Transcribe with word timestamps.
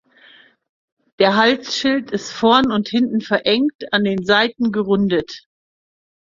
Der 1.19 1.35
Halsschild 1.37 2.09
ist 2.09 2.31
vorn 2.31 2.71
und 2.71 2.89
hinten 2.89 3.21
verengt, 3.21 3.93
an 3.93 4.03
den 4.03 4.25
Seiten 4.25 4.71
gerundet. 4.71 5.43